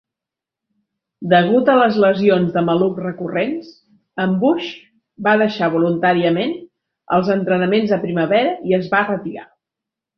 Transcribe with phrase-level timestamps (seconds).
[1.33, 3.69] Degut a les lesions de maluc recurrents,
[4.25, 4.73] en Bush
[5.31, 6.59] va deixar voluntàriament
[7.21, 9.51] els entrenaments de primavera i es va retirar.